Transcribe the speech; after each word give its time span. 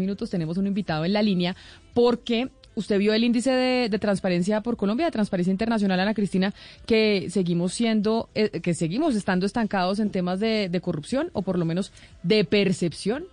minutos 0.00 0.30
tenemos 0.30 0.58
un 0.58 0.66
invitado 0.66 1.04
en 1.04 1.12
la 1.12 1.22
línea 1.22 1.54
porque 1.94 2.48
usted 2.74 2.98
vio 2.98 3.12
el 3.12 3.22
índice 3.22 3.52
de, 3.52 3.98
transparencia 3.98 4.62
por 4.62 4.76
Colombia, 4.76 5.06
de 5.06 5.12
transparencia 5.12 5.52
internacional, 5.52 6.00
Ana 6.00 6.14
Cristina, 6.14 6.54
que 6.86 7.28
seguimos 7.30 7.72
siendo, 7.72 8.28
eh, 8.34 8.60
que 8.60 8.74
seguimos 8.74 9.14
estando 9.14 9.46
estancados 9.46 10.00
en 10.00 10.10
temas 10.10 10.40
de 10.40 10.80
corrupción 10.82 11.30
o 11.32 11.42
por 11.42 11.58
lo 11.58 11.64
menos 11.64 11.92
de 12.22 12.44
percepción. 12.44 13.26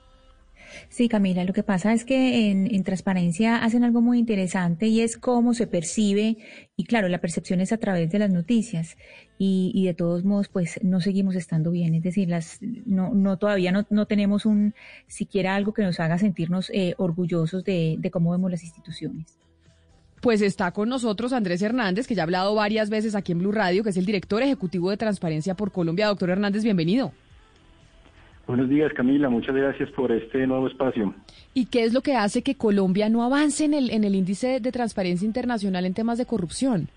Sí, 0.89 1.09
Camila, 1.09 1.43
lo 1.43 1.53
que 1.53 1.63
pasa 1.63 1.93
es 1.93 2.05
que 2.05 2.51
en, 2.51 2.83
transparencia 2.83 3.63
hacen 3.63 3.83
algo 3.83 4.01
muy 4.01 4.19
interesante 4.19 4.87
y 4.87 5.01
es 5.01 5.17
cómo 5.17 5.53
se 5.53 5.67
percibe, 5.67 6.37
y 6.75 6.85
claro, 6.85 7.07
la 7.09 7.19
percepción 7.19 7.59
es 7.61 7.71
a 7.71 7.77
través 7.77 8.09
de 8.11 8.19
las 8.19 8.31
noticias 8.31 8.97
y, 9.37 9.85
de 9.85 9.93
todos 9.93 10.23
modos, 10.23 10.47
pues 10.47 10.79
no 10.83 11.01
seguimos 11.01 11.35
estando 11.35 11.71
bien, 11.71 11.93
es 11.95 12.03
decir, 12.03 12.29
las, 12.29 12.59
no, 12.61 13.13
no 13.13 13.37
todavía 13.37 13.71
no, 13.71 13.85
no 13.89 14.05
tenemos 14.05 14.45
un 14.45 14.73
siquiera 15.07 15.55
algo 15.55 15.73
que 15.73 15.83
nos 15.83 15.99
haga 15.99 16.17
sentirnos 16.17 16.69
eh, 16.73 16.95
orgullosos 16.97 17.63
de, 17.63 17.95
de 17.99 18.11
cómo 18.11 18.31
vemos 18.31 18.51
las 18.51 18.63
instituciones. 18.63 19.37
Pues 20.21 20.41
está 20.41 20.71
con 20.71 20.89
nosotros 20.89 21.31
Andrés 21.31 21.61
Hernández, 21.61 22.07
que 22.07 22.15
ya 22.15 22.23
ha 22.23 22.25
hablado 22.25 22.55
varias 22.55 22.89
veces 22.89 23.13
aquí 23.13 23.33
en 23.33 23.39
Blue 23.39 23.51
Radio, 23.51 23.83
que 23.83 23.91
es 23.91 23.97
el 23.97 24.05
director 24.05 24.41
ejecutivo 24.41 24.89
de 24.89 24.97
Transparencia 24.97 25.55
por 25.55 25.71
Colombia. 25.71 26.07
Doctor 26.07 26.31
Hernández, 26.31 26.63
bienvenido. 26.63 27.13
Buenos 28.47 28.69
días, 28.69 28.93
Camila. 28.93 29.29
Muchas 29.29 29.53
gracias 29.53 29.91
por 29.91 30.09
este 30.09 30.47
nuevo 30.47 30.67
espacio. 30.67 31.13
¿Y 31.53 31.65
qué 31.65 31.83
es 31.83 31.93
lo 31.93 31.99
que 31.99 32.15
hace 32.15 32.43
que 32.43 32.55
Colombia 32.55 33.09
no 33.09 33.23
avance 33.23 33.65
en 33.65 33.73
el, 33.73 33.91
en 33.91 34.05
el 34.05 34.15
índice 34.15 34.61
de 34.61 34.71
transparencia 34.71 35.25
internacional 35.25 35.85
en 35.85 35.93
temas 35.93 36.17
de 36.17 36.25
corrupción? 36.25 36.87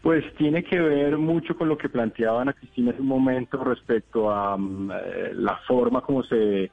Pues 0.00 0.24
tiene 0.36 0.64
que 0.64 0.80
ver 0.80 1.18
mucho 1.18 1.54
con 1.58 1.68
lo 1.68 1.76
que 1.76 1.90
planteaba 1.90 2.40
Ana 2.40 2.54
Cristina 2.54 2.92
en 2.92 3.02
un 3.02 3.06
momento 3.06 3.62
respecto 3.62 4.30
a 4.30 4.56
mm, 4.56 4.90
eh, 4.92 5.30
la 5.34 5.58
forma 5.68 6.00
como 6.00 6.22
se 6.22 6.70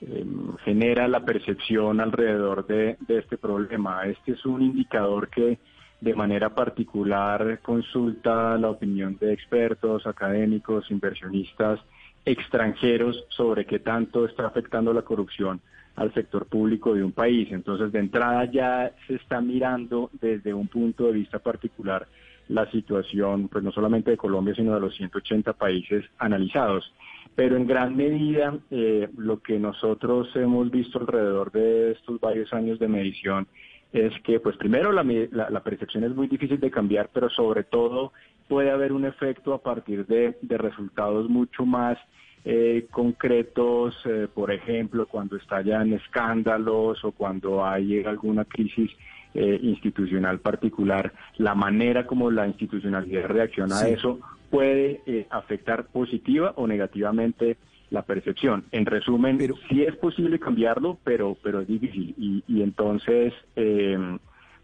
em, 0.00 0.56
genera 0.64 1.06
la 1.06 1.20
percepción 1.26 2.00
alrededor 2.00 2.66
de, 2.66 2.96
de 3.06 3.18
este 3.18 3.36
problema. 3.36 4.06
Este 4.06 4.32
es 4.32 4.46
un 4.46 4.62
indicador 4.62 5.28
que 5.28 5.58
de 6.00 6.14
manera 6.14 6.54
particular 6.54 7.60
consulta 7.60 8.56
la 8.56 8.70
opinión 8.70 9.18
de 9.20 9.34
expertos, 9.34 10.06
académicos, 10.06 10.90
inversionistas 10.90 11.80
extranjeros 12.24 13.24
sobre 13.28 13.66
qué 13.66 13.78
tanto 13.78 14.24
está 14.24 14.46
afectando 14.46 14.92
la 14.92 15.02
corrupción 15.02 15.60
al 15.96 16.12
sector 16.12 16.46
público 16.46 16.94
de 16.94 17.04
un 17.04 17.12
país. 17.12 17.48
Entonces, 17.52 17.92
de 17.92 18.00
entrada 18.00 18.44
ya 18.46 18.92
se 19.06 19.14
está 19.14 19.40
mirando 19.40 20.10
desde 20.20 20.52
un 20.52 20.68
punto 20.68 21.06
de 21.06 21.12
vista 21.12 21.38
particular 21.38 22.06
la 22.48 22.70
situación, 22.70 23.48
pues 23.48 23.64
no 23.64 23.72
solamente 23.72 24.10
de 24.10 24.16
Colombia, 24.16 24.54
sino 24.54 24.74
de 24.74 24.80
los 24.80 24.94
180 24.96 25.52
países 25.54 26.04
analizados. 26.18 26.92
Pero 27.34 27.56
en 27.56 27.66
gran 27.66 27.96
medida, 27.96 28.58
eh, 28.70 29.08
lo 29.16 29.40
que 29.40 29.58
nosotros 29.58 30.28
hemos 30.36 30.70
visto 30.70 30.98
alrededor 30.98 31.50
de 31.52 31.92
estos 31.92 32.20
varios 32.20 32.52
años 32.52 32.78
de 32.78 32.88
medición 32.88 33.46
es 33.94 34.12
que, 34.22 34.40
pues 34.40 34.56
primero, 34.56 34.90
la, 34.90 35.04
la, 35.04 35.62
percepción 35.62 36.02
es 36.02 36.14
muy 36.14 36.26
difícil 36.26 36.58
de 36.58 36.70
cambiar, 36.70 37.10
pero 37.12 37.30
sobre 37.30 37.62
todo 37.62 38.12
puede 38.48 38.72
haber 38.72 38.92
un 38.92 39.04
efecto 39.04 39.54
a 39.54 39.62
partir 39.62 40.04
de, 40.06 40.36
de 40.42 40.58
resultados 40.58 41.30
mucho 41.30 41.64
más 41.64 41.96
eh, 42.44 42.88
concretos, 42.90 43.94
eh, 44.04 44.26
por 44.34 44.50
ejemplo, 44.50 45.06
cuando 45.06 45.36
estallan 45.36 45.92
escándalos 45.92 47.04
o 47.04 47.12
cuando 47.12 47.64
hay 47.64 48.04
alguna 48.04 48.44
crisis 48.44 48.90
eh, 49.32 49.60
institucional 49.62 50.40
particular, 50.40 51.12
la 51.38 51.54
manera 51.54 52.04
como 52.04 52.32
la 52.32 52.48
institucionalidad 52.48 53.26
reacciona 53.26 53.78
a 53.78 53.88
eso 53.88 54.18
puede 54.50 55.26
afectar 55.30 55.86
positiva 55.86 56.52
o 56.56 56.66
negativamente 56.66 57.56
la 57.90 58.02
percepción. 58.02 58.64
En 58.72 58.86
resumen, 58.86 59.38
sí 59.68 59.82
es 59.82 59.96
posible 59.96 60.38
cambiarlo, 60.38 60.98
pero, 61.04 61.36
pero 61.42 61.60
es 61.60 61.68
difícil. 61.68 62.14
Y, 62.18 62.44
y 62.48 62.62
entonces, 62.62 63.32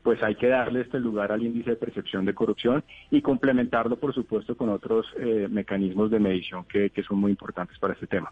pues 0.03 0.23
hay 0.23 0.35
que 0.35 0.49
darle 0.49 0.81
este 0.83 0.99
lugar 0.99 1.33
al 1.33 1.43
índice 1.43 1.71
de 1.71 1.77
percepción 1.77 2.25
de 2.25 2.35
corrupción 2.35 2.83
y 3.11 3.21
complementarlo, 3.21 3.97
por 3.97 4.15
supuesto, 4.15 4.57
con 4.57 4.71
otros 4.71 5.07
eh, 5.19 5.47
mecanismos 5.51 6.11
de 6.11 6.19
medición 6.19 6.65
que, 6.65 6.91
son 7.07 7.19
muy 7.19 7.31
importantes 7.31 7.79
para 7.79 7.95
este 7.95 8.07
tema. 8.07 8.31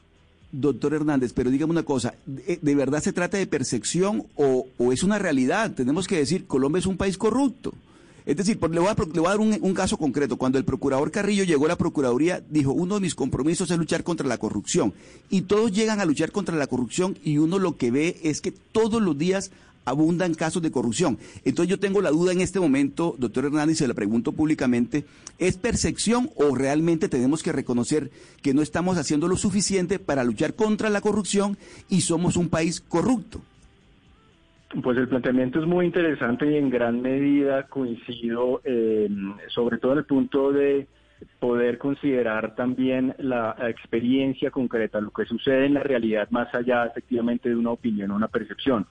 Doctor 0.50 0.94
Hernández, 0.94 1.32
pero 1.34 1.50
dígame 1.50 1.72
una 1.72 1.82
cosa, 1.82 2.14
¿de, 2.24 2.74
verdad 2.74 3.00
se 3.00 3.12
trata 3.12 3.36
de 3.36 3.46
percepción 3.46 4.24
o, 4.34 4.66
es 4.92 5.02
una 5.02 5.18
realidad? 5.18 5.72
Tenemos 5.74 6.06
que 6.06 6.16
decir, 6.16 6.46
Colombia 6.46 6.78
es 6.78 6.86
un 6.86 6.96
país 6.96 7.18
corrupto. 7.18 7.72
Es 8.28 8.36
decir, 8.36 8.58
le, 8.60 8.78
voy 8.78 8.88
a, 8.90 8.94
dar 9.22 9.40
un, 9.40 9.56
un, 9.58 9.72
caso 9.72 9.96
concreto. 9.96 10.36
Cuando 10.36 10.58
el 10.58 10.66
procurador 10.66 11.10
Carrillo 11.10 11.44
llegó 11.44 11.64
a 11.64 11.68
la 11.68 11.78
Procuraduría, 11.78 12.42
dijo, 12.50 12.72
uno 12.72 12.96
de 12.96 13.00
mis 13.00 13.14
compromisos 13.14 13.70
es 13.70 13.78
luchar 13.78 14.04
contra 14.04 14.28
la 14.28 14.36
corrupción. 14.36 14.92
Y 15.30 15.42
todos 15.42 15.72
llegan 15.72 15.98
a 15.98 16.04
luchar 16.04 16.30
contra 16.30 16.54
la 16.54 16.66
corrupción 16.66 17.16
y 17.24 17.38
uno 17.38 17.58
lo 17.58 17.78
que 17.78 17.90
ve 17.90 18.20
es 18.22 18.42
que 18.42 18.52
todos 18.52 19.00
los 19.00 19.16
días 19.16 19.50
abundan 19.86 20.34
casos 20.34 20.60
de 20.60 20.70
corrupción. 20.70 21.16
Entonces 21.46 21.70
yo 21.70 21.80
tengo 21.80 22.02
la 22.02 22.10
duda 22.10 22.32
en 22.32 22.42
este 22.42 22.60
momento, 22.60 23.16
doctor 23.18 23.46
Hernández, 23.46 23.78
se 23.78 23.88
le 23.88 23.94
pregunto 23.94 24.32
públicamente, 24.32 25.06
¿es 25.38 25.56
percepción 25.56 26.28
o 26.36 26.54
realmente 26.54 27.08
tenemos 27.08 27.42
que 27.42 27.52
reconocer 27.52 28.10
que 28.42 28.52
no 28.52 28.60
estamos 28.60 28.98
haciendo 28.98 29.26
lo 29.28 29.38
suficiente 29.38 29.98
para 29.98 30.22
luchar 30.22 30.54
contra 30.54 30.90
la 30.90 31.00
corrupción 31.00 31.56
y 31.88 32.02
somos 32.02 32.36
un 32.36 32.50
país 32.50 32.82
corrupto? 32.86 33.40
Pues 34.82 34.98
el 34.98 35.08
planteamiento 35.08 35.60
es 35.60 35.66
muy 35.66 35.86
interesante 35.86 36.50
y 36.50 36.56
en 36.56 36.68
gran 36.68 37.00
medida 37.00 37.66
coincido, 37.68 38.60
eh, 38.64 39.08
sobre 39.48 39.78
todo 39.78 39.92
en 39.92 39.98
el 39.98 40.04
punto 40.04 40.52
de 40.52 40.86
poder 41.40 41.78
considerar 41.78 42.54
también 42.54 43.14
la 43.18 43.56
experiencia 43.60 44.50
concreta, 44.50 45.00
lo 45.00 45.10
que 45.10 45.24
sucede 45.24 45.66
en 45.66 45.74
la 45.74 45.82
realidad 45.82 46.28
más 46.30 46.54
allá 46.54 46.84
efectivamente 46.86 47.48
de 47.48 47.56
una 47.56 47.70
opinión 47.70 48.10
o 48.10 48.16
una 48.16 48.28
percepción. 48.28 48.86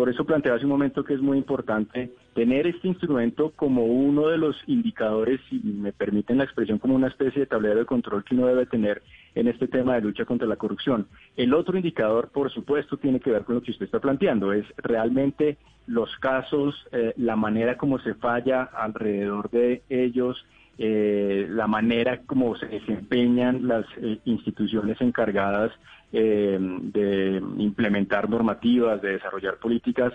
Por 0.00 0.08
eso 0.08 0.24
planteaba 0.24 0.56
hace 0.56 0.64
un 0.64 0.70
momento 0.70 1.04
que 1.04 1.12
es 1.12 1.20
muy 1.20 1.36
importante 1.36 2.10
tener 2.34 2.66
este 2.66 2.88
instrumento 2.88 3.52
como 3.54 3.84
uno 3.84 4.28
de 4.28 4.38
los 4.38 4.56
indicadores, 4.66 5.42
si 5.50 5.60
me 5.62 5.92
permiten 5.92 6.38
la 6.38 6.44
expresión, 6.44 6.78
como 6.78 6.94
una 6.94 7.08
especie 7.08 7.40
de 7.40 7.46
tablero 7.46 7.80
de 7.80 7.84
control 7.84 8.24
que 8.24 8.34
uno 8.34 8.46
debe 8.46 8.64
tener 8.64 9.02
en 9.34 9.46
este 9.46 9.68
tema 9.68 9.96
de 9.96 10.00
lucha 10.00 10.24
contra 10.24 10.48
la 10.48 10.56
corrupción. 10.56 11.06
El 11.36 11.52
otro 11.52 11.76
indicador, 11.76 12.30
por 12.32 12.50
supuesto, 12.50 12.96
tiene 12.96 13.20
que 13.20 13.30
ver 13.30 13.44
con 13.44 13.56
lo 13.56 13.62
que 13.62 13.72
usted 13.72 13.84
está 13.84 14.00
planteando, 14.00 14.54
es 14.54 14.64
realmente 14.78 15.58
los 15.86 16.16
casos, 16.16 16.74
eh, 16.92 17.12
la 17.18 17.36
manera 17.36 17.76
como 17.76 17.98
se 17.98 18.14
falla 18.14 18.62
alrededor 18.62 19.50
de 19.50 19.82
ellos, 19.90 20.42
eh, 20.82 21.46
la 21.50 21.66
manera 21.66 22.22
como 22.22 22.56
se 22.56 22.64
desempeñan 22.64 23.68
las 23.68 23.84
eh, 23.98 24.18
instituciones 24.24 24.98
encargadas 25.02 25.70
eh, 26.10 26.56
de 26.58 27.42
implementar 27.58 28.30
normativas, 28.30 29.02
de 29.02 29.12
desarrollar 29.12 29.58
políticas, 29.58 30.14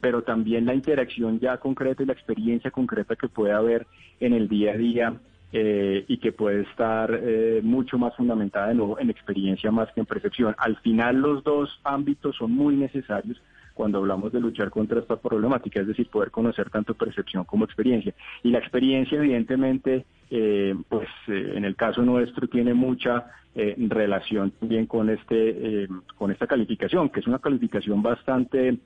pero 0.00 0.22
también 0.22 0.66
la 0.66 0.74
interacción 0.74 1.40
ya 1.40 1.58
concreta 1.58 2.04
y 2.04 2.06
la 2.06 2.12
experiencia 2.12 2.70
concreta 2.70 3.16
que 3.16 3.26
puede 3.26 3.52
haber 3.52 3.88
en 4.20 4.34
el 4.34 4.48
día 4.48 4.72
a 4.72 4.76
día 4.76 5.14
y 5.52 6.16
que 6.16 6.32
puede 6.32 6.62
estar 6.62 7.20
mucho 7.62 7.98
más 7.98 8.16
fundamentada 8.16 8.68
de 8.68 8.74
nuevo 8.76 8.98
en 8.98 9.10
experiencia 9.10 9.70
más 9.70 9.92
que 9.92 10.00
en 10.00 10.06
percepción. 10.06 10.54
Al 10.56 10.76
final 10.76 11.16
los 11.16 11.44
dos 11.44 11.80
ámbitos 11.84 12.36
son 12.36 12.52
muy 12.52 12.76
necesarios 12.76 13.42
cuando 13.72 13.98
hablamos 13.98 14.32
de 14.32 14.40
luchar 14.40 14.70
contra 14.70 15.00
esta 15.00 15.16
problemática, 15.16 15.80
es 15.80 15.86
decir, 15.86 16.08
poder 16.08 16.30
conocer 16.30 16.70
tanto 16.70 16.94
percepción 16.94 17.44
como 17.44 17.64
experiencia. 17.64 18.14
Y 18.42 18.50
la 18.50 18.58
experiencia, 18.58 19.18
evidentemente, 19.18 20.04
eh, 20.30 20.74
pues 20.88 21.08
eh, 21.28 21.52
en 21.56 21.66
el 21.66 21.76
caso 21.76 22.00
nuestro 22.00 22.48
tiene 22.48 22.72
mucha 22.72 23.26
eh, 23.54 23.74
relación 23.76 24.50
también 24.52 24.86
con 24.86 25.10
este 25.10 25.86
con 26.16 26.30
esta 26.30 26.46
calificación, 26.46 27.10
que 27.10 27.20
es 27.20 27.26
una 27.26 27.38
calificación 27.38 28.02
bastante 28.02 28.78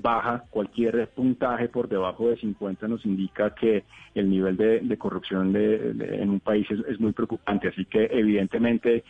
baja. 0.00 0.44
Cualquier 0.48 1.08
puntaje 1.08 1.68
por 1.68 1.88
debajo 1.88 2.28
de 2.28 2.36
50 2.36 2.86
nos 2.86 3.04
indica 3.04 3.52
que 3.52 3.82
el 4.14 4.30
nivel 4.30 4.56
de, 4.56 4.96
corrupción 4.96 5.54
en 5.56 6.30
un 6.30 6.38
país 6.38 6.70
es, 6.70 6.78
es, 6.88 7.00
muy 7.00 7.12
preocupante. 7.12 7.68
Así 7.68 7.84
que 7.84 8.08
evidentemente 8.12 9.02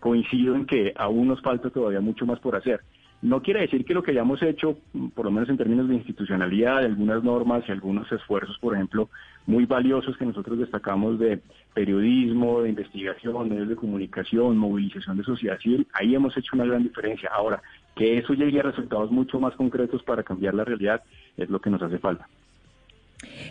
coincido 0.00 0.54
en 0.56 0.64
que 0.64 0.94
aún 0.96 1.28
nos 1.28 1.42
falta 1.42 1.68
todavía 1.68 2.00
mucho 2.00 2.24
más 2.24 2.40
por 2.40 2.56
hacer. 2.56 2.80
No 3.24 3.40
quiere 3.40 3.62
decir 3.62 3.86
que 3.86 3.94
lo 3.94 4.02
que 4.02 4.10
hayamos 4.10 4.42
hecho, 4.42 4.76
por 5.14 5.24
lo 5.24 5.30
menos 5.30 5.48
en 5.48 5.56
términos 5.56 5.88
de 5.88 5.94
institucionalidad, 5.94 6.80
de 6.80 6.88
algunas 6.88 7.24
normas 7.24 7.64
y 7.66 7.72
algunos 7.72 8.12
esfuerzos, 8.12 8.58
por 8.58 8.74
ejemplo, 8.74 9.08
muy 9.46 9.64
valiosos 9.64 10.14
que 10.18 10.26
nosotros 10.26 10.58
destacamos 10.58 11.18
de 11.18 11.40
periodismo, 11.72 12.60
de 12.60 12.68
investigación, 12.68 13.48
medios 13.48 13.70
de 13.70 13.76
comunicación, 13.76 14.58
movilización 14.58 15.16
de 15.16 15.24
sociedad 15.24 15.58
civil, 15.58 15.86
ahí 15.94 16.14
hemos 16.14 16.36
hecho 16.36 16.54
una 16.54 16.66
gran 16.66 16.82
diferencia. 16.82 17.30
Ahora, 17.32 17.62
que 17.96 18.18
eso 18.18 18.34
llegue 18.34 18.60
a 18.60 18.64
resultados 18.64 19.10
mucho 19.10 19.40
más 19.40 19.54
concretos 19.54 20.02
para 20.02 20.22
cambiar 20.22 20.52
la 20.52 20.66
realidad 20.66 21.02
es 21.38 21.48
lo 21.48 21.60
que 21.60 21.70
nos 21.70 21.80
hace 21.80 21.98
falta. 21.98 22.28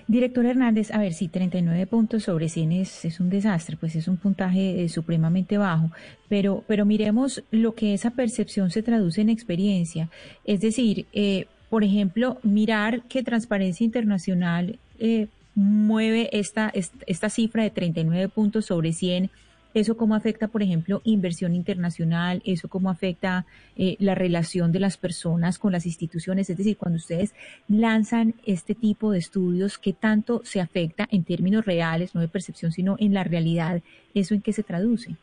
Director 0.07 0.45
Hernández, 0.45 0.91
a 0.91 0.99
ver, 0.99 1.13
si 1.13 1.27
39 1.27 1.87
puntos 1.87 2.23
sobre 2.23 2.49
100 2.49 2.71
es, 2.73 3.05
es 3.05 3.19
un 3.19 3.29
desastre, 3.29 3.77
pues 3.77 3.95
es 3.95 4.07
un 4.07 4.17
puntaje 4.17 4.83
eh, 4.83 4.89
supremamente 4.89 5.57
bajo, 5.57 5.91
pero, 6.29 6.63
pero 6.67 6.85
miremos 6.85 7.43
lo 7.51 7.75
que 7.75 7.93
esa 7.93 8.11
percepción 8.11 8.71
se 8.71 8.83
traduce 8.83 9.21
en 9.21 9.29
experiencia. 9.29 10.09
Es 10.45 10.61
decir, 10.61 11.05
eh, 11.13 11.45
por 11.69 11.83
ejemplo, 11.83 12.37
mirar 12.43 13.01
que 13.03 13.23
Transparencia 13.23 13.83
Internacional 13.83 14.77
eh, 14.99 15.27
mueve 15.55 16.29
esta, 16.31 16.71
esta 17.07 17.29
cifra 17.29 17.63
de 17.63 17.69
39 17.69 18.29
puntos 18.29 18.65
sobre 18.65 18.93
100 18.93 19.29
¿Eso 19.73 19.97
cómo 19.97 20.15
afecta, 20.15 20.47
por 20.47 20.61
ejemplo, 20.61 21.01
inversión 21.03 21.55
internacional? 21.55 22.41
¿Eso 22.45 22.67
cómo 22.67 22.89
afecta 22.89 23.45
eh, 23.75 23.95
la 23.99 24.13
relación 24.13 24.71
de 24.71 24.79
las 24.79 24.97
personas 24.97 25.57
con 25.57 25.71
las 25.71 25.85
instituciones? 25.85 26.49
Es 26.49 26.57
decir, 26.57 26.77
cuando 26.77 26.97
ustedes 26.97 27.33
lanzan 27.67 28.35
este 28.45 28.75
tipo 28.75 29.11
de 29.11 29.19
estudios, 29.19 29.79
¿qué 29.79 29.93
tanto 29.93 30.41
se 30.43 30.61
afecta 30.61 31.07
en 31.11 31.23
términos 31.23 31.65
reales, 31.65 32.13
no 32.13 32.21
de 32.21 32.27
percepción, 32.27 32.71
sino 32.71 32.97
en 32.99 33.13
la 33.13 33.23
realidad? 33.23 33.81
¿Eso 34.13 34.35
en 34.35 34.41
qué 34.41 34.53
se 34.53 34.63
traduce? 34.63 35.15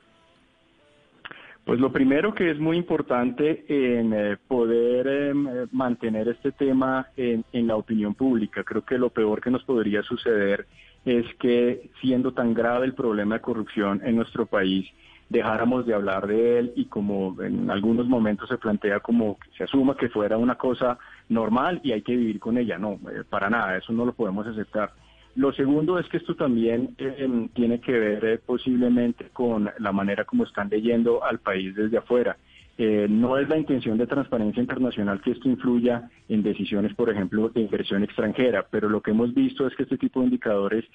Pues 1.65 1.79
lo 1.79 1.93
primero 1.93 2.35
que 2.35 2.51
es 2.51 2.59
muy 2.59 2.77
importante 2.77 3.65
en 3.69 4.13
eh, 4.13 4.37
poder 4.49 5.07
em, 5.07 5.47
eh, 5.47 5.67
mantener 5.73 6.29
este 6.29 6.53
tema 6.53 7.09
en, 7.17 7.45
la 7.53 7.77
opinión 7.77 8.15
pública. 8.15 8.65
Creo 8.65 8.85
que 8.85 8.99
lo 8.99 9.11
peor 9.11 9.41
que 9.41 9.51
nos 9.51 9.63
podría 9.65 10.03
suceder 10.03 10.67
es 11.05 11.27
que 11.39 11.91
siendo 12.01 12.33
tan 12.33 12.55
grave 12.55 12.87
el 12.87 12.95
problema 12.95 13.37
de 13.37 13.41
corrupción 13.43 14.01
en 14.05 14.17
nuestro 14.17 14.47
país, 14.47 14.87
dejáramos 15.29 15.87
de 15.87 15.95
hablar 15.95 16.27
de 16.27 16.59
él 16.59 16.73
y 16.75 16.87
como 16.87 17.41
en 17.41 17.71
algunos 17.71 18.07
momentos 18.09 18.49
se 18.49 18.59
plantea 18.59 19.01
como 19.01 19.39
que 19.39 19.51
se 19.57 19.65
asuma 19.65 19.97
que 19.97 20.09
fuera 20.09 20.37
una 20.37 20.57
cosa 20.57 20.99
normal 21.29 21.81
y 21.85 21.93
hay 21.93 22.03
que 22.03 22.17
vivir 22.17 22.41
con 22.41 22.59
ella. 22.59 22.79
No, 22.79 22.95
eh, 23.13 23.23
para 23.29 23.49
nada, 23.49 23.77
eso 23.77 23.93
no 23.93 24.05
lo 24.05 24.13
podemos 24.13 24.47
aceptar. 24.47 24.93
Lo 25.41 25.55
segundo 25.55 25.99
es 25.99 26.07
que 26.11 26.19
esto 26.19 26.37
también 26.37 26.95
eh, 26.99 27.49
tiene 27.55 27.81
que 27.81 27.93
ver 27.93 28.25
eh, 28.27 28.39
posiblemente 28.45 29.31
con 29.33 29.71
la 29.79 29.91
manera 29.91 30.27
como 30.27 30.45
están 30.45 30.69
leyendo 30.69 31.25
al 31.25 31.39
país 31.39 31.75
desde 31.75 31.97
afuera. 31.97 32.37
Eh, 32.83 33.09
no 33.11 33.37
es 33.37 33.47
la 33.47 33.59
intención 33.59 33.99
de 33.99 34.07
Transparencia 34.07 34.59
Internacional 34.59 35.21
que 35.21 35.33
esto 35.33 35.51
influya 35.51 36.09
en 36.31 36.43
decisiones, 36.43 36.95
por 36.95 37.11
ejemplo, 37.11 37.51
de 37.51 37.61
inversión 37.61 38.03
extranjera, 38.03 38.67
pero 38.71 38.89
lo 38.89 39.03
que 39.03 39.11
hemos 39.11 39.35
visto 39.35 39.67
es 39.67 39.77
que 39.77 39.83
este 39.83 39.99
tipo 39.99 40.21
de 40.21 40.29
indicadores 40.29 40.87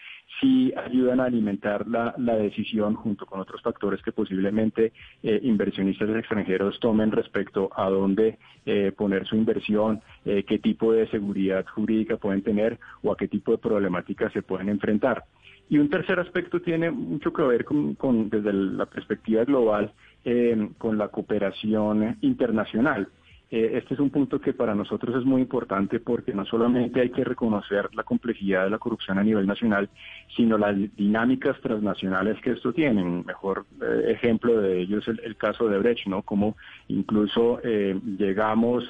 sí 0.42 0.74
ayudan 0.76 1.20
a 1.20 1.26
alimentar 1.26 1.88
la, 1.88 2.16
decisión 2.18 2.96
junto 2.96 3.28
con 3.28 3.40
otros 3.40 3.62
factores 3.62 4.02
que 4.02 4.12
posiblemente 4.12 4.94
eh, 5.22 5.40
inversionistas 5.44 6.10
extranjeros 6.10 6.80
tomen 6.80 7.12
respecto 7.12 7.70
a 7.76 7.88
dónde 7.88 8.40
eh, 8.66 8.92
poner 8.98 9.28
su 9.28 9.36
inversión, 9.36 10.02
qué 10.24 10.58
tipo 10.58 10.92
de 10.92 11.08
seguridad 11.10 11.68
jurídica 11.68 12.18
pueden 12.18 12.42
tener 12.42 12.80
o 13.04 13.12
a 13.12 13.16
qué 13.16 13.28
tipo 13.28 13.52
de 13.52 13.60
problemáticas 13.60 14.34
se 14.34 14.42
pueden 14.42 14.70
enfrentar. 14.70 15.26
Y 15.68 15.80
un 15.80 15.90
tercer 15.90 16.20
aspecto 16.20 16.62
tiene 16.62 16.92
mucho 16.92 17.34
que 17.34 17.42
ver 17.42 17.66
con, 17.66 18.30
desde 18.30 18.54
la 18.54 18.86
perspectiva 18.86 19.44
global 19.46 19.94
eh, 20.28 20.70
con 20.80 20.98
la 20.98 21.10
cooperación 21.10 22.18
internacional. 22.22 23.08
Eh, 23.52 23.78
este 23.78 23.94
es 23.94 24.00
un 24.00 24.10
punto 24.10 24.42
que 24.42 24.54
para 24.54 24.74
nosotros 24.74 25.16
es 25.16 25.24
muy 25.24 25.44
importante 25.44 26.00
porque 26.00 26.34
no 26.34 26.46
solamente 26.46 27.00
hay 27.00 27.12
que 27.12 27.24
reconocer 27.24 27.94
la 27.94 28.02
complejidad 28.02 28.64
de 28.64 28.72
la 28.72 28.80
corrupción 28.80 29.20
a 29.20 29.24
nivel 29.24 29.46
nacional, 29.46 29.88
sino 30.36 30.58
las 30.58 30.76
dinámicas 30.96 31.62
transnacionales 31.62 32.42
que 32.42 32.54
esto 32.54 32.74
tiene. 32.74 33.04
mejor 33.04 33.68
eh, 33.84 34.14
ejemplo 34.14 34.60
de 34.60 34.82
ello 34.82 34.98
es 34.98 35.08
el, 35.08 35.38
caso 35.38 35.70
de 35.70 35.78
Brecht, 35.78 36.08
¿no? 36.08 36.24
Como 36.24 36.58
incluso 36.88 37.62
llegamos 37.62 38.86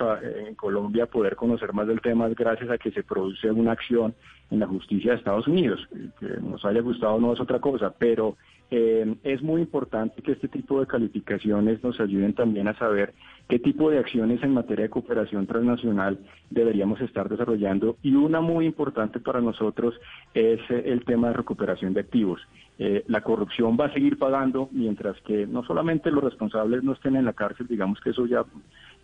en 0.47 0.55
Colombia 0.55 1.03
a 1.03 1.07
poder 1.07 1.35
conocer 1.35 1.73
más 1.73 1.85
del 1.87 1.99
tema 1.99 2.29
gracias 2.29 2.69
a 2.69 2.77
que 2.77 2.91
se 2.91 3.03
produce 3.03 3.51
una 3.51 3.73
acción 3.73 4.15
en 4.51 4.59
la 4.61 4.67
justicia 4.67 5.11
de 5.11 5.17
Estados 5.17 5.49
Unidos. 5.49 5.85
Que 6.17 6.27
nos 6.41 6.63
haya 6.63 6.79
gustado 6.79 7.19
no 7.19 7.33
es 7.33 7.41
otra 7.41 7.59
cosa, 7.59 7.93
pero 7.97 8.37
eh, 8.71 9.15
es 9.23 9.41
muy 9.43 9.61
importante 9.61 10.21
que 10.21 10.31
este 10.31 10.47
tipo 10.47 10.79
de 10.79 10.87
calificaciones 10.87 11.83
nos 11.83 11.99
ayuden 11.99 12.33
también 12.33 12.67
a 12.67 12.77
saber 12.77 13.13
qué 13.47 13.59
tipo 13.59 13.91
de 13.91 13.99
acciones 13.99 14.41
en 14.41 14.53
materia 14.53 14.83
de 14.83 14.89
cooperación 14.89 15.45
transnacional 15.45 16.17
deberíamos 16.49 16.99
estar 17.01 17.29
desarrollando 17.29 17.97
y 18.01 18.15
una 18.15 18.41
muy 18.41 18.65
importante 18.65 19.19
para 19.19 19.39
nosotros 19.39 19.93
es 20.33 20.59
eh, 20.69 20.83
el 20.85 21.05
tema 21.05 21.27
de 21.27 21.35
recuperación 21.35 21.93
de 21.93 22.01
activos. 22.01 22.41
Eh, 22.79 23.03
la 23.07 23.21
corrupción 23.21 23.77
va 23.79 23.85
a 23.85 23.93
seguir 23.93 24.17
pagando 24.17 24.67
mientras 24.71 25.19
que 25.21 25.45
no 25.45 25.63
solamente 25.63 26.11
los 26.11 26.23
responsables 26.23 26.83
no 26.83 26.93
estén 26.93 27.15
en 27.15 27.25
la 27.25 27.33
cárcel, 27.33 27.67
digamos 27.67 28.01
que 28.01 28.09
eso 28.09 28.25
ya 28.25 28.43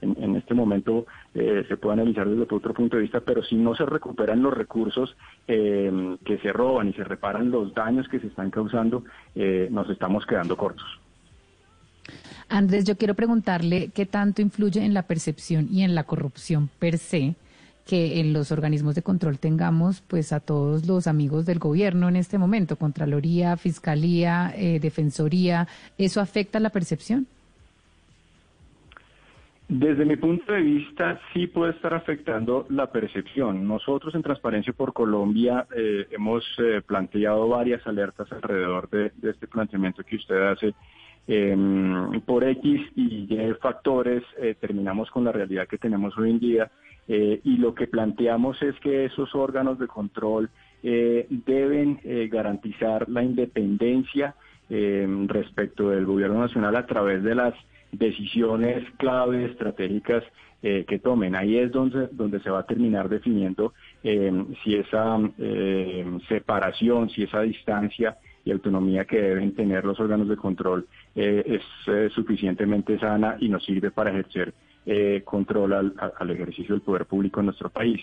en, 0.02 0.36
este 0.36 0.54
momento 0.54 1.06
eh, 1.34 1.64
se 1.68 1.78
puede 1.78 1.94
analizar 1.94 2.28
desde 2.28 2.44
otro 2.44 2.74
punto 2.74 2.98
de 2.98 3.04
vista, 3.04 3.22
pero 3.22 3.44
si 3.44 3.56
no 3.56 3.76
se 3.76 3.86
recuperan 3.86 4.42
los 4.42 4.54
recursos 4.54 5.16
eh, 5.48 6.18
que 6.26 6.38
se 6.40 6.52
roban 6.52 6.90
y 6.90 6.94
se 6.94 7.04
reparan 7.04 7.52
los 7.52 7.74
daños 7.74 8.08
que 8.08 8.20
se 8.20 8.28
están 8.28 8.50
causando, 8.50 9.04
eh, 9.36 9.68
nos 9.72 9.90
estamos 9.90 10.26
quedando 10.26 10.58
cortos. 10.58 10.86
Andrés, 12.50 12.84
yo 12.84 12.98
quiero 12.98 13.14
preguntarle 13.14 13.92
qué 13.94 14.06
tanto 14.06 14.42
influye 14.42 14.84
en 14.84 14.94
la 14.94 15.04
percepción 15.04 15.70
y 15.72 15.84
en 15.84 15.96
la 15.96 16.04
corrupción 16.04 16.70
per 16.80 16.98
se 16.98 17.36
que 17.86 18.20
en 18.20 18.32
los 18.32 18.52
organismos 18.52 18.96
de 18.96 19.02
control 19.02 19.40
tengamos 19.40 20.02
pues 20.02 20.34
a 20.34 20.40
todos 20.40 20.86
los 20.86 21.08
amigos 21.08 21.46
del 21.46 21.60
gobierno 21.60 22.10
en 22.10 22.16
este 22.16 22.38
momento, 22.38 22.76
Contraloría, 22.76 23.58
Fiscalía, 23.58 24.54
Defensoría, 24.80 25.68
¿eso 25.98 26.22
afecta 26.22 26.60
la 26.60 26.70
percepción? 26.70 27.28
Desde 29.74 30.04
mi 30.04 30.18
punto 30.18 30.52
de 30.52 30.60
vista, 30.60 31.18
sí 31.32 31.48
puede 31.48 31.72
estar 31.72 31.94
afectando 31.94 32.66
la 32.68 32.92
percepción. 32.92 33.66
Nosotros 33.66 34.14
en 34.14 34.22
Transparencia 34.22 34.74
por 34.74 34.92
Colombia 34.92 35.66
eh, 35.74 36.08
hemos 36.12 36.44
eh, 36.58 36.82
planteado 36.86 37.48
varias 37.48 37.88
alertas 37.88 38.30
alrededor 38.34 38.90
de, 38.90 39.14
este 39.24 39.48
planteamiento 39.48 40.04
que 40.04 40.18
usted 40.18 40.36
hace. 40.36 40.74
Em, 41.26 42.20
por 42.26 42.44
X 42.44 42.82
y 42.98 43.34
Y 43.34 43.54
factores 43.62 44.24
eh, 44.38 44.56
terminamos 44.60 45.10
con 45.10 45.24
la 45.24 45.32
realidad 45.32 45.70
que 45.70 45.78
tenemos 45.78 46.18
hoy 46.18 46.32
en 46.32 46.40
día 46.40 46.72
y 47.08 47.58
lo 47.58 47.74
que 47.74 47.88
planteamos 47.88 48.62
es 48.62 48.78
que 48.80 49.06
esos 49.06 49.36
órganos 49.36 49.80
de 49.80 49.88
control 49.88 50.50
deben 50.82 52.00
garantizar 52.30 53.10
la 53.10 53.22
independencia 53.22 54.36
em, 54.70 55.28
respecto 55.28 55.90
del 55.90 56.06
gobierno 56.06 56.40
nacional 56.40 56.76
a 56.76 56.86
través 56.86 57.22
de 57.24 57.36
las 57.36 57.54
decisiones 57.92 58.84
clave, 58.98 59.46
estratégicas 59.46 60.24
eh, 60.64 60.86
que 60.88 61.00
tomen. 61.00 61.36
Ahí 61.36 61.58
es 61.58 61.72
donde, 61.72 62.08
donde 62.12 62.40
se 62.40 62.50
va 62.50 62.60
a 62.60 62.66
terminar 62.66 63.10
definiendo 63.10 63.74
eh, 64.04 64.32
si 64.64 64.76
esa 64.76 65.18
eh, 65.40 66.06
separación, 66.28 67.10
si 67.10 67.24
esa 67.24 67.42
distancia 67.42 68.18
y 68.46 68.52
autonomía 68.52 69.06
que 69.06 69.22
deben 69.22 69.56
tener 69.56 69.86
los 69.86 70.00
órganos 70.00 70.28
de 70.28 70.36
control 70.36 70.88
es 71.14 71.62
suficientemente 72.16 72.98
sana 72.98 73.38
y 73.40 73.50
nos 73.50 73.64
sirve 73.64 73.92
para 73.92 74.10
ejercer 74.10 74.52
control 75.24 75.74
al, 75.74 76.30
ejercicio 76.32 76.74
del 76.74 76.82
poder 76.82 77.06
público 77.06 77.40
en 77.40 77.48
nuestro 77.48 77.70
país. 77.70 78.02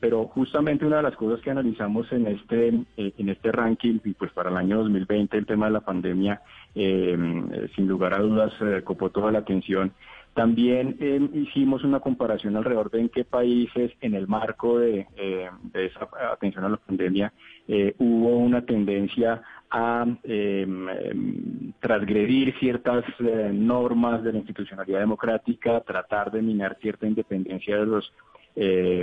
pero 0.00 0.24
justamente 0.26 0.86
una 0.86 0.98
de 0.98 1.02
las 1.02 1.16
cosas 1.16 1.40
que 1.40 1.50
analizamos 1.50 2.10
en 2.12 2.26
este 2.28 2.68
en 2.96 3.28
este 3.28 3.52
ranking 3.52 3.98
y 4.04 4.12
pues 4.12 4.30
para 4.32 4.50
el 4.50 4.56
año 4.56 4.78
2020 4.78 5.36
el 5.36 5.46
tema 5.46 5.66
de 5.66 5.72
la 5.72 5.80
pandemia 5.80 6.40
sin 6.74 7.88
lugar 7.88 8.14
a 8.14 8.20
dudas 8.20 8.52
copó 8.84 9.10
toda 9.10 9.32
la 9.32 9.40
atención 9.40 9.92
también 10.38 10.96
eh, 11.00 11.20
hicimos 11.34 11.82
una 11.82 11.98
comparación 11.98 12.56
alrededor 12.56 12.92
de 12.92 13.00
en 13.00 13.08
qué 13.08 13.24
países 13.24 13.90
en 14.00 14.14
el 14.14 14.28
marco 14.28 14.78
de, 14.78 15.08
eh, 15.16 15.50
esa 15.74 16.08
atención 16.32 16.64
a 16.64 16.68
la 16.68 16.76
pandemia 16.76 17.32
eh, 17.66 17.96
hubo 17.98 18.38
una 18.38 18.64
tendencia 18.64 19.42
a 19.70 20.06
em, 20.24 21.72
transgredir 21.80 22.54
ciertas 22.58 23.04
normas 23.52 24.22
de 24.22 24.32
la 24.32 24.38
institucionalidad 24.38 25.00
democrática, 25.00 25.80
tratar 25.80 26.30
de 26.30 26.42
minar 26.42 26.76
cierta 26.80 27.06
independencia 27.06 27.76
de 27.76 27.86
los 27.86 28.12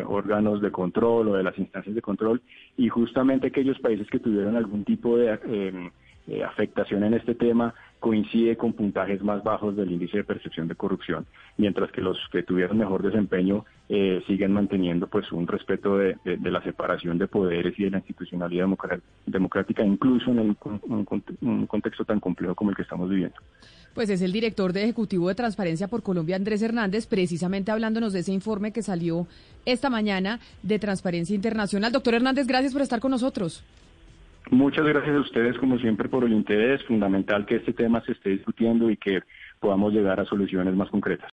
órganos 0.08 0.62
de 0.62 0.70
control 0.70 1.30
o 1.30 1.34
de 1.36 1.44
las 1.44 1.58
instancias 1.58 1.96
de 1.96 2.02
control 2.02 2.42
y 2.76 2.90
justamente 2.90 3.48
aquellos 3.48 3.80
países 3.80 4.10
que 4.10 4.20
tuvieron 4.20 4.58
algún 4.58 4.84
tipo 4.84 5.18
de 5.18 5.40
em, 5.46 5.92
eh, 6.28 6.44
afectación 6.44 7.04
en 7.04 7.14
este 7.14 7.36
tema 7.36 7.76
coincide 8.06 8.56
con 8.56 8.74
puntajes 8.74 9.24
más 9.24 9.44
bajos 9.44 9.76
del 9.76 9.92
índice 9.92 10.18
de 10.18 10.24
percepción 10.24 10.68
de 10.68 10.76
corrupción, 10.76 11.26
mientras 11.58 11.92
que 11.92 12.02
los 12.02 12.20
que 12.32 12.44
tuvieron 12.44 12.78
mejor 12.78 13.02
desempeño 13.02 13.66
eh, 13.90 14.22
siguen 14.28 14.54
manteniendo 14.54 15.08
pues 15.08 15.32
un 15.32 15.48
respeto 15.48 15.98
de, 15.98 16.16
la 16.24 16.62
separación 16.62 17.18
de 17.18 17.28
poderes 17.28 17.74
y 17.80 17.86
de 17.86 17.90
la 17.90 17.98
institucionalidad 17.98 18.68
democrática, 19.26 19.84
incluso 19.84 20.30
en 20.30 20.56
un, 21.42 21.66
contexto 21.66 22.06
tan 22.06 22.20
complejo 22.20 22.54
como 22.54 22.70
el 22.70 22.76
que 22.76 22.84
estamos 22.84 23.10
viviendo. 23.10 23.38
Pues 23.96 24.12
es 24.12 24.22
el 24.22 24.32
director 24.32 24.72
de 24.72 24.84
Ejecutivo 24.84 25.28
de 25.30 25.34
Transparencia 25.34 25.88
por 25.88 26.04
Colombia, 26.04 26.36
Andrés 26.36 26.62
Hernández, 26.62 27.08
precisamente 27.08 27.72
hablándonos 27.72 28.14
de 28.14 28.20
ese 28.20 28.34
informe 28.34 28.72
que 28.72 28.84
salió 28.84 29.26
esta 29.66 29.90
mañana 29.90 30.40
de 30.62 30.78
Transparencia 30.78 31.36
Internacional. 31.36 31.92
Doctor 31.92 32.14
Hernández, 32.14 32.46
gracias 32.46 32.72
por 32.72 32.84
estar 32.84 33.00
con 33.00 33.10
nosotros. 33.10 33.64
Muchas 34.52 34.86
gracias 34.86 35.16
a 35.16 35.20
ustedes, 35.22 35.58
como 35.58 35.78
siempre, 35.80 36.08
por 36.08 36.24
el 36.24 36.34
interés. 36.34 36.84
Fundamental 36.84 37.46
que 37.46 37.56
este 37.56 37.74
tema 37.74 38.02
se 38.02 38.12
esté 38.12 38.30
discutiendo 38.30 38.90
y 38.90 38.98
que 38.98 39.22
podamos 39.60 39.94
llegar 39.94 40.20
a 40.20 40.26
soluciones 40.26 40.76
más 40.76 40.90
concretas. 40.90 41.24